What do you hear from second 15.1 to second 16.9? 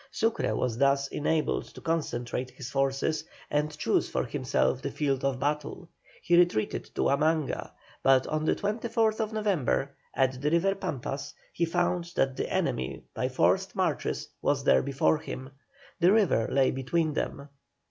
him. The river lay